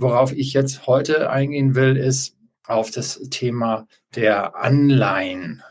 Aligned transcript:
worauf 0.00 0.32
ich 0.32 0.52
jetzt 0.52 0.86
heute 0.86 1.30
eingehen 1.30 1.74
will, 1.74 1.96
ist 1.96 2.36
auf 2.66 2.90
das 2.90 3.20
Thema 3.30 3.86
der 4.14 4.56
Anleihen. 4.56 5.62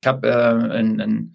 Ich 0.00 0.08
habe 0.08 0.28
äh, 0.28 0.80
in, 0.80 0.98
in 0.98 1.34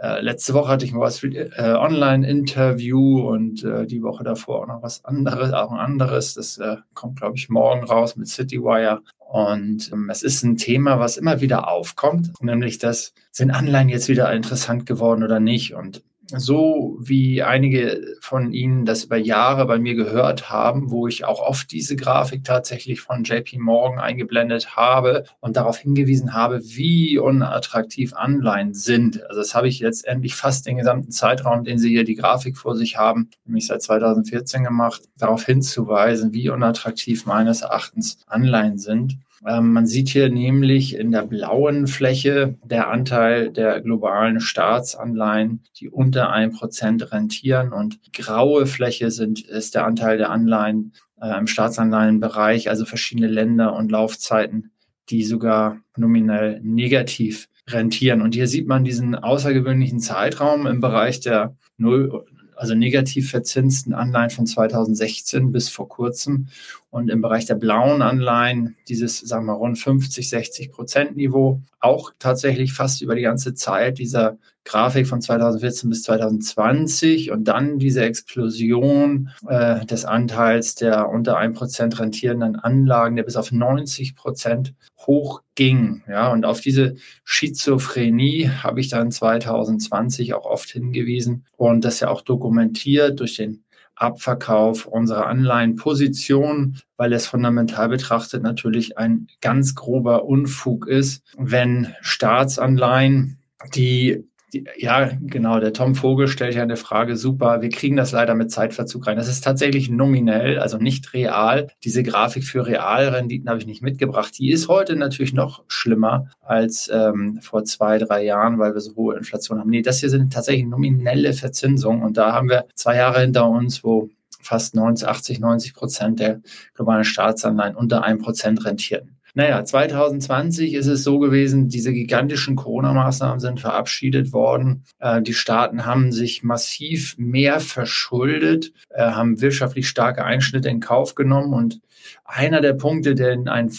äh, 0.00 0.22
letzte 0.22 0.54
Woche 0.54 0.68
hatte 0.68 0.86
ich 0.86 0.92
ein 0.92 0.98
Wall 0.98 1.12
äh, 1.22 1.74
Online-Interview 1.74 3.28
und 3.28 3.62
äh, 3.64 3.86
die 3.86 4.02
Woche 4.02 4.24
davor 4.24 4.62
auch 4.62 4.66
noch 4.66 4.82
was 4.82 5.04
anderes, 5.04 5.52
auch 5.52 5.70
ein 5.72 5.78
anderes. 5.78 6.32
Das 6.32 6.56
äh, 6.56 6.76
kommt, 6.94 7.18
glaube 7.18 7.36
ich, 7.36 7.50
morgen 7.50 7.84
raus 7.84 8.16
mit 8.16 8.26
Citywire. 8.26 9.02
Und 9.18 9.92
ähm, 9.92 10.08
es 10.08 10.22
ist 10.22 10.42
ein 10.42 10.56
Thema, 10.56 10.98
was 10.98 11.18
immer 11.18 11.42
wieder 11.42 11.68
aufkommt, 11.68 12.32
nämlich 12.42 12.78
das, 12.78 13.12
sind 13.30 13.50
Anleihen 13.50 13.90
jetzt 13.90 14.08
wieder 14.08 14.32
interessant 14.32 14.86
geworden 14.86 15.22
oder 15.22 15.38
nicht? 15.38 15.74
Und 15.74 16.02
so 16.38 16.96
wie 17.00 17.42
einige 17.42 18.16
von 18.20 18.52
Ihnen 18.52 18.84
das 18.84 19.04
über 19.04 19.16
Jahre 19.16 19.66
bei 19.66 19.78
mir 19.78 19.94
gehört 19.94 20.50
haben, 20.50 20.90
wo 20.90 21.06
ich 21.06 21.24
auch 21.24 21.40
oft 21.40 21.70
diese 21.72 21.96
Grafik 21.96 22.44
tatsächlich 22.44 23.00
von 23.00 23.24
JP 23.24 23.58
Morgan 23.58 23.98
eingeblendet 23.98 24.76
habe 24.76 25.24
und 25.40 25.56
darauf 25.56 25.78
hingewiesen 25.78 26.32
habe, 26.34 26.60
wie 26.62 27.18
unattraktiv 27.18 28.14
Anleihen 28.14 28.74
sind. 28.74 29.22
Also 29.26 29.40
das 29.40 29.54
habe 29.54 29.68
ich 29.68 29.80
letztendlich 29.80 30.34
fast 30.34 30.66
den 30.66 30.76
gesamten 30.76 31.10
Zeitraum, 31.10 31.64
den 31.64 31.78
Sie 31.78 31.90
hier 31.90 32.04
die 32.04 32.14
Grafik 32.14 32.56
vor 32.56 32.76
sich 32.76 32.96
haben, 32.96 33.30
nämlich 33.44 33.66
seit 33.66 33.82
2014 33.82 34.64
gemacht, 34.64 35.02
darauf 35.18 35.44
hinzuweisen, 35.44 36.32
wie 36.32 36.50
unattraktiv 36.50 37.26
meines 37.26 37.62
Erachtens 37.62 38.18
Anleihen 38.26 38.78
sind. 38.78 39.18
Ähm, 39.46 39.72
man 39.72 39.86
sieht 39.86 40.10
hier 40.10 40.28
nämlich 40.28 40.96
in 40.96 41.12
der 41.12 41.22
blauen 41.22 41.86
Fläche 41.86 42.58
der 42.64 42.88
Anteil 42.88 43.50
der 43.50 43.80
globalen 43.80 44.40
Staatsanleihen, 44.40 45.62
die 45.76 45.88
unter 45.88 46.30
ein 46.30 46.52
Prozent 46.52 47.12
rentieren 47.12 47.72
und 47.72 48.00
graue 48.12 48.66
Fläche 48.66 49.10
sind, 49.10 49.40
ist 49.40 49.74
der 49.74 49.86
Anteil 49.86 50.18
der 50.18 50.30
Anleihen 50.30 50.92
äh, 51.20 51.38
im 51.38 51.46
Staatsanleihenbereich, 51.46 52.68
also 52.68 52.84
verschiedene 52.84 53.28
Länder 53.28 53.74
und 53.74 53.90
Laufzeiten, 53.90 54.72
die 55.08 55.24
sogar 55.24 55.78
nominell 55.96 56.60
negativ 56.62 57.48
rentieren. 57.68 58.20
Und 58.20 58.34
hier 58.34 58.46
sieht 58.46 58.66
man 58.66 58.84
diesen 58.84 59.14
außergewöhnlichen 59.14 60.00
Zeitraum 60.00 60.66
im 60.66 60.80
Bereich 60.80 61.20
der 61.20 61.56
Null, 61.78 62.26
also 62.60 62.74
negativ 62.74 63.30
verzinsten 63.30 63.94
Anleihen 63.94 64.28
von 64.28 64.44
2016 64.46 65.50
bis 65.50 65.70
vor 65.70 65.88
kurzem. 65.88 66.48
Und 66.90 67.08
im 67.08 67.22
Bereich 67.22 67.46
der 67.46 67.54
blauen 67.54 68.02
Anleihen 68.02 68.76
dieses, 68.86 69.18
sagen 69.18 69.46
wir, 69.46 69.54
rund 69.54 69.78
50, 69.78 70.28
60 70.28 70.70
Prozent 70.70 71.16
Niveau, 71.16 71.62
auch 71.78 72.12
tatsächlich 72.18 72.74
fast 72.74 73.00
über 73.00 73.14
die 73.14 73.22
ganze 73.22 73.54
Zeit 73.54 73.96
dieser 73.96 74.36
Grafik 74.70 75.08
von 75.08 75.20
2014 75.20 75.90
bis 75.90 76.04
2020 76.04 77.32
und 77.32 77.48
dann 77.48 77.80
diese 77.80 78.04
Explosion 78.04 79.30
äh, 79.48 79.84
des 79.84 80.04
Anteils 80.04 80.76
der 80.76 81.08
unter 81.08 81.40
1% 81.40 81.98
rentierenden 81.98 82.54
Anlagen, 82.54 83.16
der 83.16 83.24
bis 83.24 83.34
auf 83.34 83.50
90 83.50 84.14
Prozent 84.14 84.74
hochging. 84.96 86.04
Ja, 86.08 86.30
und 86.30 86.44
auf 86.44 86.60
diese 86.60 86.94
Schizophrenie 87.24 88.48
habe 88.48 88.78
ich 88.78 88.88
dann 88.88 89.10
2020 89.10 90.34
auch 90.34 90.44
oft 90.44 90.70
hingewiesen 90.70 91.46
und 91.56 91.84
das 91.84 91.98
ja 91.98 92.08
auch 92.08 92.22
dokumentiert 92.22 93.18
durch 93.18 93.34
den 93.34 93.64
Abverkauf 93.96 94.86
unserer 94.86 95.26
Anleihenposition, 95.26 96.78
weil 96.96 97.12
es 97.12 97.26
fundamental 97.26 97.88
betrachtet 97.88 98.44
natürlich 98.44 98.96
ein 98.96 99.26
ganz 99.40 99.74
grober 99.74 100.26
Unfug 100.26 100.86
ist, 100.86 101.24
wenn 101.36 101.88
Staatsanleihen, 102.02 103.40
die 103.74 104.29
ja, 104.76 105.10
genau. 105.20 105.60
Der 105.60 105.72
Tom 105.72 105.94
Vogel 105.94 106.28
stellt 106.28 106.54
ja 106.54 106.62
eine 106.62 106.76
Frage, 106.76 107.16
super. 107.16 107.62
Wir 107.62 107.68
kriegen 107.68 107.96
das 107.96 108.12
leider 108.12 108.34
mit 108.34 108.50
Zeitverzug 108.50 109.06
rein. 109.06 109.16
Das 109.16 109.28
ist 109.28 109.42
tatsächlich 109.42 109.90
nominell, 109.90 110.58
also 110.58 110.78
nicht 110.78 111.12
real. 111.14 111.68
Diese 111.84 112.02
Grafik 112.02 112.44
für 112.44 112.66
Realrenditen 112.66 113.48
habe 113.48 113.58
ich 113.58 113.66
nicht 113.66 113.82
mitgebracht. 113.82 114.38
Die 114.38 114.50
ist 114.50 114.68
heute 114.68 114.96
natürlich 114.96 115.32
noch 115.32 115.64
schlimmer 115.68 116.26
als 116.40 116.90
ähm, 116.92 117.38
vor 117.42 117.64
zwei, 117.64 117.98
drei 117.98 118.24
Jahren, 118.24 118.58
weil 118.58 118.74
wir 118.74 118.80
so 118.80 118.94
hohe 118.96 119.16
Inflation 119.16 119.58
haben. 119.58 119.70
Nee, 119.70 119.82
das 119.82 120.00
hier 120.00 120.10
sind 120.10 120.32
tatsächlich 120.32 120.66
nominelle 120.66 121.32
Verzinsungen. 121.32 122.02
Und 122.02 122.16
da 122.16 122.32
haben 122.32 122.48
wir 122.48 122.66
zwei 122.74 122.96
Jahre 122.96 123.20
hinter 123.20 123.48
uns, 123.48 123.84
wo 123.84 124.08
fast 124.42 124.74
90, 124.74 125.06
80, 125.06 125.40
90 125.40 125.74
Prozent 125.74 126.20
der 126.20 126.40
globalen 126.74 127.04
Staatsanleihen 127.04 127.76
unter 127.76 128.04
einem 128.04 128.18
Prozent 128.18 128.64
rentierten. 128.64 129.19
Naja, 129.34 129.64
2020 129.64 130.74
ist 130.74 130.86
es 130.86 131.04
so 131.04 131.18
gewesen, 131.18 131.68
diese 131.68 131.92
gigantischen 131.92 132.56
Corona-Maßnahmen 132.56 133.40
sind 133.40 133.60
verabschiedet 133.60 134.32
worden. 134.32 134.84
Äh, 134.98 135.22
die 135.22 135.34
Staaten 135.34 135.86
haben 135.86 136.12
sich 136.12 136.42
massiv 136.42 137.16
mehr 137.18 137.60
verschuldet, 137.60 138.72
äh, 138.90 139.02
haben 139.02 139.40
wirtschaftlich 139.40 139.88
starke 139.88 140.24
Einschnitte 140.24 140.68
in 140.68 140.80
Kauf 140.80 141.14
genommen 141.14 141.54
und 141.54 141.80
einer 142.24 142.60
der 142.60 142.74
Punkte, 142.74 143.14
den 143.14 143.48
ein, 143.48 143.70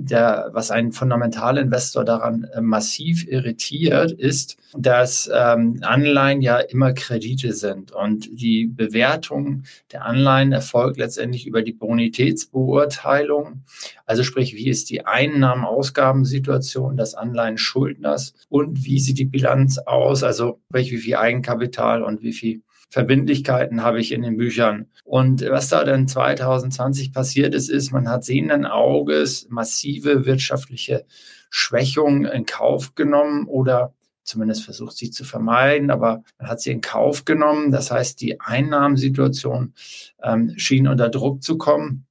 der, 0.00 0.50
was 0.52 0.70
einen 0.70 0.92
Fundamentalinvestor 0.92 2.04
daran 2.04 2.44
äh, 2.44 2.60
massiv 2.60 3.26
irritiert, 3.26 4.12
ist, 4.12 4.56
dass 4.76 5.30
ähm, 5.32 5.78
Anleihen 5.82 6.42
ja 6.42 6.58
immer 6.58 6.92
Kredite 6.92 7.52
sind 7.54 7.92
und 7.92 8.28
die 8.30 8.66
Bewertung 8.66 9.62
der 9.92 10.04
Anleihen 10.04 10.52
erfolgt 10.52 10.98
letztendlich 10.98 11.46
über 11.46 11.62
die 11.62 11.72
Bonitätsbeurteilung. 11.72 13.62
Also 14.04 14.22
sprich, 14.22 14.54
wie 14.54 14.68
ist 14.68 14.85
die 14.90 15.06
Einnahmen-Ausgabensituation 15.06 16.96
des 16.96 17.14
Anleihenschuldners 17.14 18.34
und 18.48 18.84
wie 18.84 19.00
sieht 19.00 19.18
die 19.18 19.24
Bilanz 19.24 19.78
aus? 19.78 20.22
Also 20.22 20.60
wie 20.70 20.84
viel 20.84 21.16
Eigenkapital 21.16 22.02
und 22.02 22.22
wie 22.22 22.32
viel 22.32 22.62
Verbindlichkeiten 22.90 23.82
habe 23.82 24.00
ich 24.00 24.12
in 24.12 24.22
den 24.22 24.36
Büchern. 24.36 24.86
Und 25.04 25.42
was 25.42 25.68
da 25.68 25.84
dann 25.84 26.08
2020 26.08 27.12
passiert 27.12 27.54
ist, 27.54 27.68
ist, 27.68 27.92
man 27.92 28.08
hat 28.08 28.24
sehenden 28.24 28.64
Auges 28.64 29.46
massive 29.50 30.24
wirtschaftliche 30.24 31.04
Schwächungen 31.50 32.24
in 32.24 32.46
Kauf 32.46 32.94
genommen 32.94 33.46
oder 33.46 33.94
zumindest 34.22 34.64
versucht 34.64 34.96
sie 34.96 35.10
zu 35.10 35.24
vermeiden, 35.24 35.90
aber 35.90 36.22
man 36.38 36.48
hat 36.48 36.60
sie 36.60 36.72
in 36.72 36.80
Kauf 36.80 37.24
genommen. 37.24 37.70
Das 37.70 37.90
heißt, 37.90 38.20
die 38.20 38.40
Einnahmensituation 38.40 39.74
ähm, 40.22 40.54
schien 40.56 40.88
unter 40.88 41.08
Druck 41.08 41.42
zu 41.42 41.56
kommen. 41.58 42.06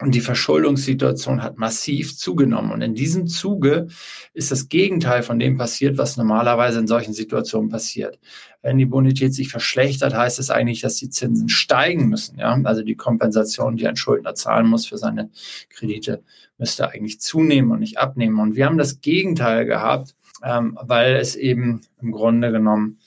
Und 0.00 0.14
die 0.14 0.20
Verschuldungssituation 0.20 1.42
hat 1.42 1.58
massiv 1.58 2.16
zugenommen. 2.16 2.70
Und 2.70 2.82
in 2.82 2.94
diesem 2.94 3.26
Zuge 3.26 3.88
ist 4.32 4.52
das 4.52 4.68
Gegenteil 4.68 5.24
von 5.24 5.40
dem 5.40 5.58
passiert, 5.58 5.98
was 5.98 6.16
normalerweise 6.16 6.78
in 6.78 6.86
solchen 6.86 7.12
Situationen 7.12 7.68
passiert. 7.68 8.20
Wenn 8.62 8.78
die 8.78 8.86
Bonität 8.86 9.34
sich 9.34 9.48
verschlechtert, 9.48 10.14
heißt 10.14 10.38
es 10.38 10.50
eigentlich, 10.50 10.80
dass 10.80 10.96
die 10.96 11.10
Zinsen 11.10 11.48
steigen 11.48 12.08
müssen. 12.08 12.38
Ja? 12.38 12.60
Also 12.62 12.82
die 12.82 12.94
Kompensation, 12.94 13.76
die 13.76 13.88
ein 13.88 13.96
Schuldner 13.96 14.34
zahlen 14.36 14.68
muss 14.68 14.86
für 14.86 14.98
seine 14.98 15.30
Kredite, 15.68 16.22
müsste 16.58 16.90
eigentlich 16.90 17.20
zunehmen 17.20 17.72
und 17.72 17.80
nicht 17.80 17.98
abnehmen. 17.98 18.38
Und 18.38 18.54
wir 18.54 18.66
haben 18.66 18.78
das 18.78 19.00
Gegenteil 19.00 19.64
gehabt, 19.64 20.14
ähm, 20.44 20.78
weil 20.80 21.16
es 21.16 21.34
eben 21.34 21.80
im 22.00 22.12
Grunde 22.12 22.52
genommen 22.52 22.98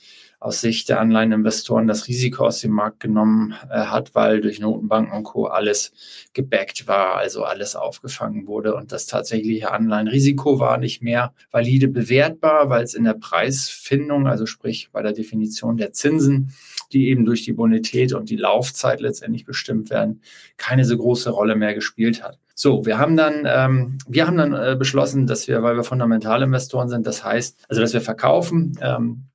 aus 0.42 0.60
Sicht 0.60 0.90
der 0.90 1.00
Anleiheninvestoren 1.00 1.86
das 1.86 2.08
Risiko 2.08 2.48
aus 2.48 2.60
dem 2.62 2.72
Markt 2.72 3.00
genommen 3.00 3.54
äh, 3.70 3.78
hat, 3.78 4.16
weil 4.16 4.42
durch 4.42 4.60
Notenbanken 4.60 5.16
und 5.16 5.24
Co. 5.24 5.46
alles 5.46 5.94
gebackt 6.34 6.88
war, 6.88 7.18
also 7.18 7.44
alles 7.44 7.76
aufgefangen 7.76 8.48
wurde 8.48 8.74
und 8.74 8.92
das 8.92 9.06
tatsächliche 9.06 9.72
Anleihenrisiko 9.72 10.60
war 10.60 10.80
nicht 10.80 11.04
mehr 11.04 11.34
valide 11.52 11.88
bewertbar, 11.88 12.70
weil 12.70 12.84
es 12.84 12.96
in 12.96 13.04
der 13.04 13.14
Preisfindung, 13.14 14.28
also 14.28 14.48
sprich 14.48 14.90
bei 14.92 15.04
der 15.04 15.14
Definition 15.14 15.78
der 15.78 15.94
Zinsen, 15.94 16.54
die 16.92 17.10
eben 17.10 17.24
durch 17.24 17.44
die 17.44 17.54
Bonität 17.54 18.12
und 18.14 18.32
die 18.32 18.36
Laufzeit 18.36 19.00
letztendlich 19.00 19.46
bestimmt 19.46 19.92
werden, 19.92 20.22
keine 20.58 20.86
so 20.86 20.98
große 20.98 21.30
Rolle 21.30 21.56
mehr 21.56 21.76
gespielt 21.76 22.24
hat. 22.24 22.40
So, 22.56 22.84
wir 22.84 22.98
haben 22.98 23.16
dann, 23.16 23.44
ähm, 23.46 24.00
wir 24.08 24.26
haben 24.26 24.38
dann 24.38 24.54
äh, 24.54 24.76
beschlossen, 24.76 25.28
dass 25.28 25.48
wir, 25.48 25.62
weil 25.62 25.76
wir 25.76 25.84
Fundamentalinvestoren 25.84 26.90
sind, 26.90 27.06
das 27.06 27.24
heißt, 27.24 27.60
also 27.70 27.80
dass 27.80 27.94
wir 27.94 28.02
verkaufen, 28.02 28.76
ähm, 28.82 29.26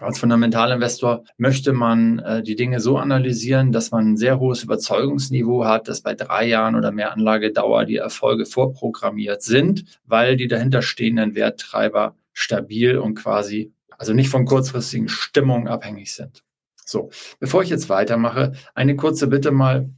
als 0.00 0.18
Fundamentalinvestor 0.18 1.24
möchte 1.36 1.72
man 1.72 2.18
äh, 2.18 2.42
die 2.42 2.56
Dinge 2.56 2.80
so 2.80 2.98
analysieren, 2.98 3.72
dass 3.72 3.90
man 3.90 4.12
ein 4.12 4.16
sehr 4.16 4.40
hohes 4.40 4.62
Überzeugungsniveau 4.62 5.64
hat, 5.64 5.88
dass 5.88 6.00
bei 6.00 6.14
drei 6.14 6.46
Jahren 6.46 6.74
oder 6.74 6.90
mehr 6.90 7.12
Anlagedauer 7.12 7.84
die 7.84 7.96
Erfolge 7.96 8.46
vorprogrammiert 8.46 9.42
sind, 9.42 9.84
weil 10.04 10.36
die 10.36 10.48
dahinterstehenden 10.48 11.34
Werttreiber 11.34 12.16
stabil 12.32 12.98
und 12.98 13.14
quasi, 13.14 13.72
also 13.96 14.12
nicht 14.12 14.28
von 14.28 14.44
kurzfristigen 14.44 15.08
Stimmungen 15.08 15.68
abhängig 15.68 16.12
sind. 16.14 16.42
So, 16.84 17.10
bevor 17.40 17.62
ich 17.62 17.70
jetzt 17.70 17.88
weitermache, 17.88 18.52
eine 18.74 18.96
kurze 18.96 19.28
Bitte 19.28 19.52
mal, 19.52 19.88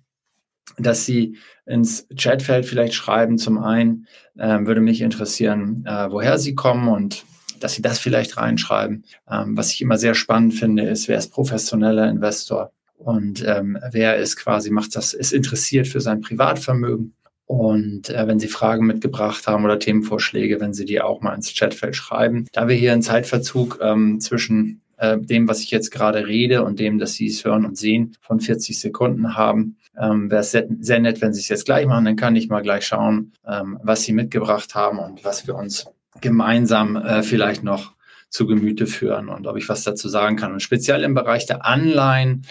dass 0.78 1.06
Sie 1.06 1.36
ins 1.64 2.06
Chatfeld 2.16 2.66
vielleicht 2.66 2.94
schreiben. 2.94 3.38
Zum 3.38 3.58
einen 3.58 4.06
äh, 4.36 4.58
würde 4.60 4.80
mich 4.80 5.00
interessieren, 5.00 5.84
äh, 5.86 6.10
woher 6.10 6.38
Sie 6.38 6.54
kommen 6.54 6.88
und 6.88 7.24
dass 7.60 7.74
Sie 7.74 7.82
das 7.82 7.98
vielleicht 7.98 8.36
reinschreiben. 8.36 9.04
Ähm, 9.30 9.56
was 9.56 9.72
ich 9.72 9.80
immer 9.80 9.98
sehr 9.98 10.14
spannend 10.14 10.54
finde, 10.54 10.84
ist, 10.84 11.08
wer 11.08 11.18
ist 11.18 11.32
professioneller 11.32 12.08
Investor 12.08 12.72
und 12.98 13.44
ähm, 13.46 13.78
wer 13.90 14.16
ist 14.16 14.36
quasi, 14.36 14.70
macht 14.70 14.96
das, 14.96 15.14
ist 15.14 15.32
interessiert 15.32 15.86
für 15.86 16.00
sein 16.00 16.20
Privatvermögen. 16.20 17.14
Und 17.46 18.10
äh, 18.10 18.26
wenn 18.26 18.40
Sie 18.40 18.48
Fragen 18.48 18.86
mitgebracht 18.86 19.46
haben 19.46 19.64
oder 19.64 19.78
Themenvorschläge, 19.78 20.60
wenn 20.60 20.74
Sie 20.74 20.84
die 20.84 21.00
auch 21.00 21.20
mal 21.20 21.34
ins 21.34 21.54
Chatfeld 21.54 21.94
schreiben. 21.94 22.46
Da 22.52 22.66
wir 22.66 22.74
hier 22.74 22.92
einen 22.92 23.02
Zeitverzug 23.02 23.78
ähm, 23.80 24.20
zwischen 24.20 24.80
äh, 24.96 25.16
dem, 25.18 25.46
was 25.46 25.60
ich 25.60 25.70
jetzt 25.70 25.90
gerade 25.90 26.26
rede 26.26 26.64
und 26.64 26.80
dem, 26.80 26.98
dass 26.98 27.14
Sie 27.14 27.26
es 27.26 27.44
hören 27.44 27.64
und 27.64 27.78
sehen, 27.78 28.16
von 28.20 28.40
40 28.40 28.80
Sekunden 28.80 29.36
haben, 29.36 29.76
Ähm, 29.98 30.30
Wäre 30.30 30.42
es 30.42 30.50
sehr, 30.50 30.66
sehr, 30.80 30.98
nett, 30.98 31.22
wenn 31.22 31.32
Sie 31.32 31.40
es 31.40 31.48
jetzt 31.48 31.64
gleich 31.64 31.86
machen, 31.86 32.04
dann 32.04 32.16
kann 32.16 32.36
ich 32.36 32.48
mal 32.48 32.60
gleich 32.62 32.86
schauen, 32.86 33.32
ähm, 33.46 33.78
was 33.82 34.02
Sie 34.02 34.12
mitgebracht 34.12 34.74
haben 34.74 34.98
und 34.98 35.24
was 35.24 35.46
wir 35.46 35.54
uns 35.54 35.86
gemeinsam 36.20 36.96
äh, 36.96 37.22
vielleicht 37.22 37.62
noch 37.62 37.94
zu 38.28 38.46
Gemüte 38.46 38.86
führen 38.86 39.28
und 39.28 39.46
ob 39.46 39.56
ich 39.56 39.68
was 39.68 39.84
dazu 39.84 40.08
sagen 40.08 40.36
kann. 40.36 40.52
Und 40.52 40.60
speziell 40.60 41.04
im 41.04 41.14
Bereich 41.14 41.46
der 41.46 41.64
Anleihen 41.64 42.42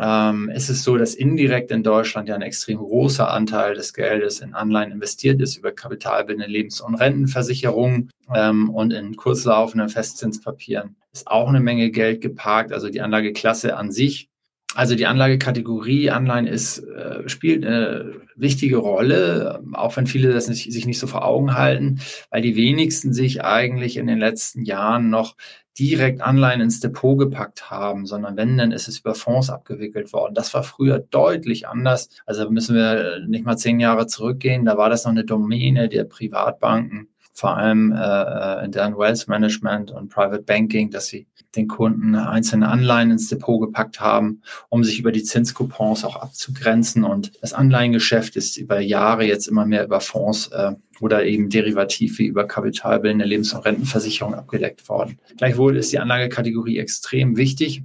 ähm, 0.00 0.48
ist 0.48 0.70
es 0.70 0.82
so, 0.82 0.96
dass 0.96 1.14
indirekt 1.14 1.70
in 1.70 1.82
Deutschland 1.82 2.28
ja 2.28 2.34
ein 2.34 2.42
extrem 2.42 2.78
großer 2.78 3.30
Anteil 3.30 3.74
des 3.74 3.94
Geldes 3.94 4.40
in 4.40 4.54
Anleihen 4.54 4.92
investiert 4.92 5.40
ist 5.40 5.56
über 5.56 5.72
kapitalbindende 5.72 6.50
Lebens- 6.50 6.80
und 6.80 6.94
Rentenversicherungen 6.96 8.10
ähm, 8.34 8.70
und 8.70 8.92
in 8.92 9.16
kurzlaufenden 9.16 9.88
Festzinspapieren 9.88 10.96
ist 11.12 11.28
auch 11.28 11.48
eine 11.48 11.60
Menge 11.60 11.90
Geld 11.90 12.20
geparkt. 12.20 12.72
Also 12.72 12.88
die 12.88 13.00
Anlageklasse 13.00 13.76
an 13.76 13.92
sich 13.92 14.28
also 14.74 14.94
die 14.94 15.06
Anlagekategorie 15.06 16.10
Anleihen 16.10 16.46
ist, 16.46 16.78
äh, 16.78 17.28
spielt 17.28 17.64
eine 17.64 18.20
wichtige 18.36 18.76
Rolle, 18.76 19.62
auch 19.72 19.96
wenn 19.96 20.06
viele 20.06 20.32
das 20.32 20.48
nicht, 20.48 20.72
sich 20.72 20.86
nicht 20.86 20.98
so 20.98 21.06
vor 21.06 21.24
Augen 21.24 21.54
halten, 21.54 22.00
weil 22.30 22.42
die 22.42 22.56
wenigsten 22.56 23.12
sich 23.12 23.44
eigentlich 23.44 23.96
in 23.96 24.06
den 24.06 24.18
letzten 24.18 24.62
Jahren 24.62 25.10
noch 25.10 25.36
direkt 25.78 26.20
Anleihen 26.20 26.60
ins 26.60 26.80
Depot 26.80 27.18
gepackt 27.18 27.70
haben, 27.70 28.06
sondern 28.06 28.36
wenn, 28.36 28.56
dann 28.56 28.72
ist 28.72 28.86
es 28.86 29.00
über 29.00 29.14
Fonds 29.14 29.50
abgewickelt 29.50 30.12
worden. 30.12 30.34
Das 30.34 30.54
war 30.54 30.62
früher 30.62 30.98
deutlich 30.98 31.66
anders. 31.66 32.08
Also 32.26 32.48
müssen 32.50 32.76
wir 32.76 33.20
nicht 33.26 33.44
mal 33.44 33.56
zehn 33.56 33.80
Jahre 33.80 34.06
zurückgehen. 34.06 34.64
Da 34.64 34.76
war 34.76 34.88
das 34.88 35.04
noch 35.04 35.10
eine 35.10 35.24
Domäne 35.24 35.88
der 35.88 36.04
Privatbanken 36.04 37.08
vor 37.34 37.56
allem 37.56 37.92
äh, 37.92 37.96
äh, 37.96 38.64
in 38.64 38.70
deren 38.70 38.96
Wealth 38.96 39.26
Management 39.26 39.90
und 39.90 40.08
Private 40.08 40.42
Banking, 40.42 40.90
dass 40.90 41.08
sie 41.08 41.26
den 41.56 41.68
Kunden 41.68 42.14
einzelne 42.14 42.68
Anleihen 42.68 43.10
ins 43.10 43.28
Depot 43.28 43.60
gepackt 43.60 44.00
haben, 44.00 44.42
um 44.68 44.84
sich 44.84 44.98
über 45.00 45.12
die 45.12 45.22
Zinscoupons 45.22 46.04
auch 46.04 46.16
abzugrenzen. 46.16 47.04
Und 47.04 47.32
das 47.42 47.52
Anleihengeschäft 47.52 48.36
ist 48.36 48.56
über 48.56 48.80
Jahre 48.80 49.24
jetzt 49.24 49.48
immer 49.48 49.66
mehr 49.66 49.84
über 49.84 50.00
Fonds 50.00 50.48
äh, 50.48 50.72
oder 51.00 51.24
eben 51.24 51.50
derivativ 51.50 52.18
wie 52.18 52.26
über 52.26 52.46
kapitalbildende 52.46 53.24
Lebens- 53.24 53.52
und 53.52 53.64
Rentenversicherung 53.64 54.34
abgedeckt 54.34 54.88
worden. 54.88 55.18
Gleichwohl 55.36 55.76
ist 55.76 55.92
die 55.92 55.98
Anlagekategorie 55.98 56.78
extrem 56.78 57.36
wichtig 57.36 57.82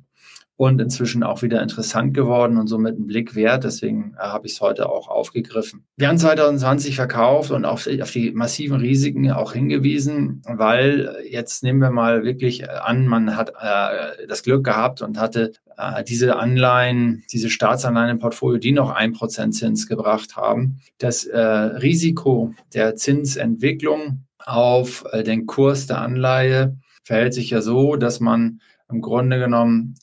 und 0.59 0.81
inzwischen 0.81 1.23
auch 1.23 1.41
wieder 1.41 1.61
interessant 1.61 2.13
geworden 2.13 2.57
und 2.57 2.67
somit 2.67 2.99
ein 2.99 3.07
Blick 3.07 3.33
wert. 3.33 3.63
Deswegen 3.63 4.13
äh, 4.19 4.23
habe 4.23 4.45
ich 4.45 4.55
es 4.55 4.59
heute 4.59 4.89
auch 4.89 5.07
aufgegriffen. 5.07 5.85
Wir 5.95 6.09
haben 6.09 6.17
2020 6.17 6.97
verkauft 6.97 7.51
und 7.51 7.63
auf, 7.63 7.87
auf 7.87 8.11
die 8.11 8.31
massiven 8.31 8.81
Risiken 8.81 9.31
auch 9.31 9.53
hingewiesen, 9.53 10.41
weil 10.45 11.15
jetzt 11.29 11.63
nehmen 11.63 11.79
wir 11.79 11.91
mal 11.91 12.25
wirklich 12.25 12.69
an, 12.69 13.07
man 13.07 13.37
hat 13.37 13.51
äh, 13.51 14.27
das 14.27 14.43
Glück 14.43 14.65
gehabt 14.65 15.01
und 15.01 15.17
hatte 15.17 15.53
äh, 15.77 16.03
diese 16.03 16.35
Anleihen, 16.35 17.23
diese 17.31 17.49
Staatsanleihen 17.49 18.09
im 18.09 18.19
Portfolio, 18.19 18.59
die 18.59 18.73
noch 18.73 18.89
ein 18.89 19.13
Prozent 19.13 19.55
Zins 19.55 19.87
gebracht 19.87 20.35
haben. 20.35 20.81
Das 20.97 21.23
äh, 21.23 21.39
Risiko 21.39 22.53
der 22.73 22.97
Zinsentwicklung 22.97 24.25
auf 24.45 25.05
äh, 25.13 25.23
den 25.23 25.45
Kurs 25.45 25.87
der 25.87 26.01
Anleihe 26.01 26.75
verhält 27.05 27.33
sich 27.33 27.49
ja 27.49 27.61
so, 27.61 27.95
dass 27.95 28.19
man 28.19 28.59
im 28.91 28.99
Grunde 28.99 29.39
genommen 29.39 29.95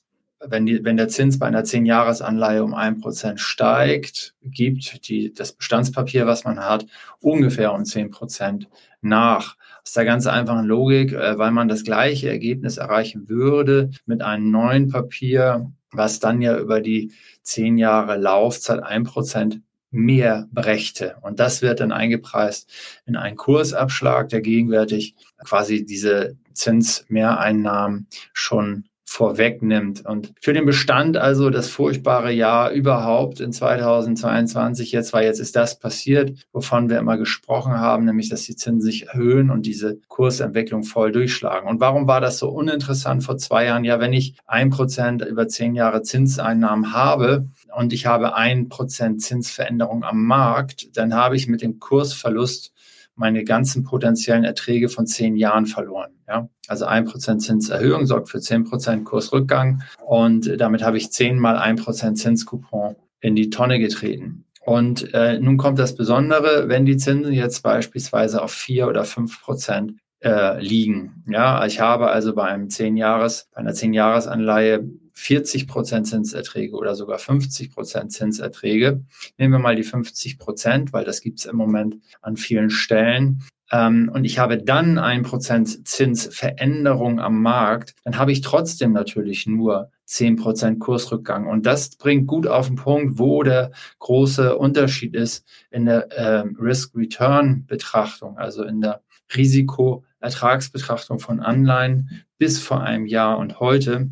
wenn, 0.48 0.66
die, 0.66 0.84
wenn 0.84 0.96
der 0.96 1.08
Zins 1.08 1.38
bei 1.38 1.46
einer 1.46 1.64
10-Jahres-Anleihe 1.64 2.62
um 2.62 2.74
ein 2.74 3.00
Prozent 3.00 3.40
steigt, 3.40 4.34
gibt 4.42 5.08
die, 5.08 5.32
das 5.32 5.52
Bestandspapier, 5.52 6.26
was 6.26 6.44
man 6.44 6.60
hat, 6.60 6.86
ungefähr 7.20 7.72
um 7.72 7.84
10 7.84 8.10
Prozent 8.10 8.68
nach. 9.00 9.56
Aus 9.82 9.92
der 9.92 10.04
ganz 10.04 10.26
einfachen 10.26 10.66
Logik, 10.66 11.12
äh, 11.12 11.38
weil 11.38 11.52
man 11.52 11.68
das 11.68 11.84
gleiche 11.84 12.28
Ergebnis 12.28 12.76
erreichen 12.76 13.28
würde 13.28 13.90
mit 14.04 14.22
einem 14.22 14.50
neuen 14.50 14.88
Papier, 14.88 15.70
was 15.92 16.18
dann 16.18 16.42
ja 16.42 16.58
über 16.58 16.80
die 16.80 17.12
10 17.42 17.78
Jahre 17.78 18.16
Laufzeit 18.16 18.82
ein 18.82 19.04
Prozent 19.04 19.60
mehr 19.90 20.48
brächte. 20.52 21.16
Und 21.22 21.40
das 21.40 21.62
wird 21.62 21.80
dann 21.80 21.92
eingepreist 21.92 22.70
in 23.06 23.16
einen 23.16 23.36
Kursabschlag, 23.36 24.28
der 24.28 24.40
gegenwärtig 24.40 25.14
quasi 25.44 25.84
diese 25.84 26.36
Zinsmehreinnahmen 26.52 28.08
schon 28.32 28.84
vorwegnimmt. 29.06 30.04
Und 30.04 30.34
für 30.40 30.52
den 30.52 30.66
Bestand 30.66 31.16
also 31.16 31.48
das 31.48 31.70
furchtbare 31.70 32.32
Jahr 32.32 32.72
überhaupt 32.72 33.40
in 33.40 33.52
2022 33.52 34.92
jetzt, 34.92 35.12
weil 35.12 35.24
jetzt 35.24 35.38
ist 35.38 35.56
das 35.56 35.78
passiert, 35.78 36.46
wovon 36.52 36.90
wir 36.90 36.98
immer 36.98 37.16
gesprochen 37.16 37.78
haben, 37.78 38.04
nämlich 38.04 38.28
dass 38.28 38.42
die 38.42 38.56
Zinsen 38.56 38.80
sich 38.80 39.06
erhöhen 39.08 39.50
und 39.50 39.64
diese 39.64 39.98
Kursentwicklung 40.08 40.82
voll 40.82 41.12
durchschlagen. 41.12 41.68
Und 41.68 41.80
warum 41.80 42.06
war 42.06 42.20
das 42.20 42.38
so 42.38 42.48
uninteressant 42.50 43.24
vor 43.24 43.38
zwei 43.38 43.66
Jahren? 43.66 43.84
Ja, 43.84 44.00
wenn 44.00 44.12
ich 44.12 44.36
ein 44.46 44.70
Prozent 44.70 45.24
über 45.24 45.48
zehn 45.48 45.74
Jahre 45.74 46.02
Zinseinnahmen 46.02 46.92
habe, 46.92 47.46
und 47.76 47.92
ich 47.92 48.06
habe 48.06 48.34
ein 48.34 48.70
Prozent 48.70 49.20
Zinsveränderung 49.20 50.02
am 50.02 50.24
Markt, 50.24 50.96
dann 50.96 51.14
habe 51.14 51.36
ich 51.36 51.46
mit 51.46 51.60
dem 51.60 51.78
Kursverlust 51.78 52.72
meine 53.16 53.44
ganzen 53.44 53.84
potenziellen 53.84 54.44
Erträge 54.44 54.88
von 54.88 55.06
zehn 55.06 55.36
Jahren 55.36 55.66
verloren. 55.66 56.12
Ja? 56.28 56.48
Also 56.68 56.84
ein 56.84 57.04
Prozent 57.04 57.42
Zinserhöhung 57.42 58.06
sorgt 58.06 58.28
für 58.28 58.40
zehn 58.40 58.64
Prozent 58.64 59.04
Kursrückgang 59.04 59.82
und 60.04 60.60
damit 60.60 60.82
habe 60.82 60.96
ich 60.98 61.10
zehnmal 61.10 61.56
ein 61.56 61.76
Prozent 61.76 62.18
Zinscoupon 62.18 62.96
in 63.20 63.34
die 63.34 63.50
Tonne 63.50 63.78
getreten. 63.78 64.44
Und 64.64 65.14
äh, 65.14 65.38
nun 65.38 65.56
kommt 65.58 65.78
das 65.78 65.94
Besondere, 65.94 66.68
wenn 66.68 66.86
die 66.86 66.96
Zinsen 66.96 67.32
jetzt 67.32 67.62
beispielsweise 67.62 68.42
auf 68.42 68.52
vier 68.52 68.88
oder 68.88 69.04
fünf 69.04 69.40
Prozent 69.40 69.94
äh, 70.20 70.60
liegen. 70.60 71.22
Ja, 71.28 71.64
ich 71.66 71.80
habe 71.80 72.08
also 72.08 72.34
bei 72.34 72.44
einem 72.44 72.68
zehn 72.68 72.96
Jahres, 72.96 73.48
bei 73.54 73.60
einer 73.60 73.74
zehn 73.74 73.92
Jahresanleihe 73.92 74.84
40 75.16 75.66
Prozent 75.66 76.06
Zinserträge 76.06 76.76
oder 76.76 76.94
sogar 76.94 77.18
50 77.18 77.72
Prozent 77.72 78.12
Zinserträge. 78.12 79.02
Nehmen 79.38 79.54
wir 79.54 79.58
mal 79.58 79.74
die 79.74 79.82
50 79.82 80.38
Prozent, 80.38 80.92
weil 80.92 81.04
das 81.04 81.22
gibt 81.22 81.38
es 81.38 81.46
im 81.46 81.56
Moment 81.56 81.96
an 82.20 82.36
vielen 82.36 82.68
Stellen. 82.68 83.42
Ähm, 83.72 84.10
und 84.12 84.24
ich 84.24 84.38
habe 84.38 84.58
dann 84.58 84.98
ein 84.98 85.22
Prozent 85.22 85.88
Zinsveränderung 85.88 87.18
am 87.18 87.40
Markt, 87.40 87.94
dann 88.04 88.18
habe 88.18 88.30
ich 88.30 88.42
trotzdem 88.42 88.92
natürlich 88.92 89.46
nur 89.46 89.90
10 90.04 90.36
Prozent 90.36 90.80
Kursrückgang. 90.80 91.46
Und 91.46 91.64
das 91.64 91.96
bringt 91.96 92.26
gut 92.26 92.46
auf 92.46 92.66
den 92.66 92.76
Punkt, 92.76 93.18
wo 93.18 93.42
der 93.42 93.72
große 93.98 94.56
Unterschied 94.56 95.14
ist 95.14 95.46
in 95.70 95.86
der 95.86 96.12
äh, 96.12 96.44
Risk-Return-Betrachtung, 96.60 98.36
also 98.36 98.64
in 98.64 98.82
der 98.82 99.00
Risiko-Ertragsbetrachtung 99.34 101.18
von 101.18 101.40
Anleihen 101.40 102.26
bis 102.38 102.60
vor 102.60 102.82
einem 102.82 103.06
Jahr 103.06 103.38
und 103.38 103.60
heute 103.60 104.10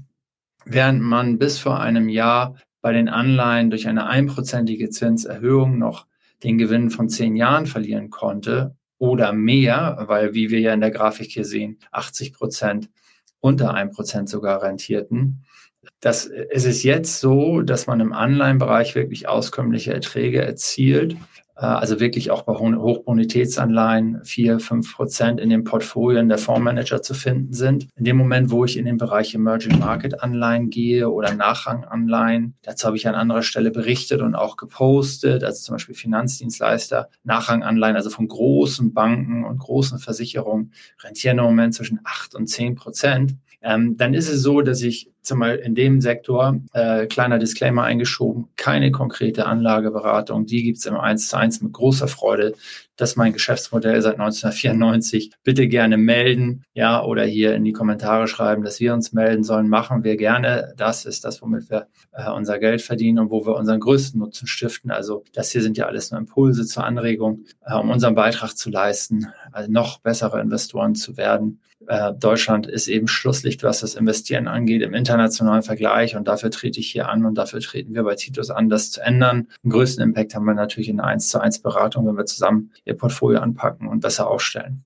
während 0.65 1.01
man 1.01 1.39
bis 1.39 1.59
vor 1.59 1.81
einem 1.81 2.09
Jahr 2.09 2.57
bei 2.81 2.93
den 2.93 3.09
Anleihen 3.09 3.71
durch 3.71 3.89
eine 3.89 4.07
einprozentige 4.07 4.91
Zinserhöhung 4.91 5.79
noch 5.79 6.07
den 6.43 6.59
Gewinn 6.59 6.91
von 6.91 7.09
zehn 7.09 7.37
Jahren 7.37 7.67
verlieren 7.67 8.11
konnte 8.11 8.77
oder 8.99 9.33
mehr, 9.33 10.05
weil, 10.07 10.35
wie 10.35 10.51
wir 10.51 10.61
ja 10.61 10.75
in 10.75 10.81
der 10.81 10.91
Grafik 10.91 11.31
hier 11.31 11.45
sehen, 11.45 11.79
80 11.93 12.33
Prozent 12.33 12.91
unter 13.41 13.75
ein 13.75 13.91
Prozent 13.91 14.29
sogar 14.29 14.63
rentierten. 14.63 15.45
Das, 16.01 16.27
es 16.27 16.65
ist 16.65 16.83
jetzt 16.83 17.21
so, 17.21 17.61
dass 17.61 17.87
man 17.87 18.01
im 18.01 18.13
Anleihenbereich 18.13 18.95
wirklich 18.95 19.29
auskömmliche 19.29 19.93
Erträge 19.93 20.43
erzielt 20.43 21.15
äh, 21.15 21.17
also 21.63 22.01
wirklich 22.01 22.31
auch 22.31 22.43
bei 22.43 22.55
Hochbonitätsanleihen 22.55 24.25
vier, 24.25 24.59
fünf 24.59 24.95
Prozent 24.95 25.41
in 25.41 25.51
den 25.51 25.63
Portfolien 25.63 26.29
der 26.29 26.39
Fondsmanager 26.39 27.01
zu 27.03 27.15
finden 27.15 27.53
sind. 27.53 27.89
In 27.97 28.05
dem 28.05 28.17
Moment, 28.17 28.51
wo 28.51 28.65
ich 28.65 28.77
in 28.77 28.87
den 28.87 28.97
Bereich 28.97 29.35
Emerging 29.35 29.79
Market 29.79 30.23
Anleihen 30.23 30.71
gehe 30.71 31.09
oder 31.09 31.33
Nachranganleihen, 31.33 32.55
dazu 32.63 32.87
habe 32.87 32.97
ich 32.97 33.07
an 33.07 33.15
anderer 33.15 33.43
Stelle 33.43 33.71
berichtet 33.71 34.21
und 34.21 34.35
auch 34.35 34.57
gepostet, 34.57 35.45
also 35.45 35.63
zum 35.63 35.75
Beispiel 35.77 35.95
Finanzdienstleister, 35.95 37.09
Nachranganleihen, 37.23 37.97
also 37.97 38.11
von 38.11 38.27
großen 38.27 38.93
Banken 38.93 39.45
und 39.45 39.59
großen 39.59 39.99
Versicherungen, 39.99 40.73
rentieren 41.03 41.39
im 41.39 41.45
Moment 41.45 41.75
zwischen 41.75 42.01
acht 42.03 42.35
und 42.35 42.49
zehn 42.49 42.75
Prozent. 42.75 43.37
Ähm, 43.63 43.97
dann 43.97 44.13
ist 44.13 44.29
es 44.29 44.43
so, 44.43 44.61
dass 44.61 44.83
ich 44.83 45.14
in 45.31 45.75
dem 45.75 46.01
Sektor, 46.01 46.61
äh, 46.73 47.07
kleiner 47.07 47.39
Disclaimer 47.39 47.85
eingeschoben, 47.85 48.49
keine 48.57 48.91
konkrete 48.91 49.47
Anlageberatung. 49.47 50.47
Die 50.47 50.63
gibt 50.63 50.79
es 50.79 50.87
im 50.87 50.97
1 50.97 51.29
zu 51.29 51.37
1 51.37 51.63
mit 51.63 51.73
großer 51.73 52.09
Freude. 52.09 52.55
Das 52.97 53.11
ist 53.11 53.17
mein 53.17 53.33
Geschäftsmodell 53.33 54.01
seit 54.03 54.21
1994. 54.21 55.33
Bitte 55.43 55.67
gerne 55.67 55.97
melden, 55.97 56.65
ja, 56.75 57.03
oder 57.03 57.25
hier 57.25 57.55
in 57.55 57.65
die 57.65 57.73
Kommentare 57.73 58.29
schreiben, 58.29 58.63
dass 58.63 58.79
wir 58.79 58.95
uns 58.95 59.13
melden 59.13 59.43
sollen. 59.43 59.69
Machen 59.69 60.05
wir 60.05 60.17
gerne. 60.17 60.75
Das 60.77 61.05
ist 61.05 61.25
das, 61.25 61.43
womit 61.43 61.71
wir 61.71 61.89
äh, 62.13 62.31
unser 62.31 62.59
Geld 62.59 62.83
verdienen 62.83 63.19
und 63.19 63.31
wo 63.31 63.47
wir 63.47 63.57
unseren 63.57 63.81
größten 63.81 64.21
Nutzen 64.21 64.47
stiften. 64.47 64.91
Also 64.93 65.25
das 65.33 65.51
hier 65.51 65.63
sind 65.63 65.77
ja 65.77 65.87
alles 65.87 66.11
nur 66.11 66.21
Impulse 66.21 66.67
zur 66.67 66.85
Anregung, 66.85 67.45
äh, 67.67 67.75
um 67.75 67.91
unseren 67.91 68.15
Beitrag 68.15 68.57
zu 68.57 68.71
leisten, 68.71 69.27
also 69.51 69.71
noch 69.73 69.99
bessere 69.99 70.41
Investoren 70.41 70.95
zu 70.95 71.17
werden. 71.17 71.61
Äh, 71.89 72.13
Deutschland 72.15 72.67
ist 72.67 72.89
eben 72.89 73.09
Schlusslicht, 73.09 73.63
was 73.63 73.81
das 73.81 73.95
Investieren 73.95 74.49
angeht 74.49 74.83
im 74.83 74.95
internationalen 75.15 75.63
Vergleich 75.63 76.17
und 76.17 76.27
dafür 76.27 76.51
trete 76.51 76.81
ich 76.81 76.91
hier 76.91 77.09
an 77.09 77.25
und 77.25 77.37
dafür 77.37 77.61
treten 77.61 77.95
wir 77.95 78.03
bei 78.03 78.17
Titus 78.17 78.51
an, 78.51 78.69
das 78.69 78.91
zu 78.91 79.01
ändern. 79.01 79.49
Den 79.63 79.71
größten 79.71 80.03
Impact 80.03 80.35
haben 80.35 80.45
wir 80.45 80.55
natürlich 80.55 80.89
in 80.89 81.01
einer 81.01 81.09
1 81.09 81.29
zu 81.29 81.41
1 81.41 81.61
Beratung, 81.61 82.07
wenn 82.07 82.17
wir 82.17 82.27
zusammen 82.27 82.73
ihr 82.85 82.97
Portfolio 82.97 83.41
anpacken 83.41 83.89
und 83.89 84.01
besser 84.01 84.29
aufstellen. 84.29 84.83